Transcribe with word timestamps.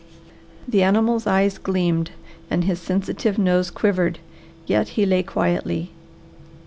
The 0.67 0.81
animal's 0.81 1.27
eyes 1.27 1.59
gleamed 1.59 2.09
and 2.49 2.63
his 2.63 2.79
sensitive 2.79 3.37
nose 3.37 3.69
quivered, 3.69 4.17
yet 4.65 4.87
he 4.97 5.05
lay 5.05 5.21
quietly. 5.21 5.91